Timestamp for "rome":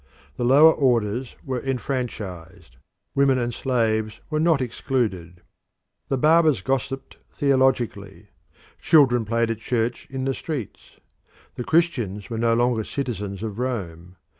13.59-14.15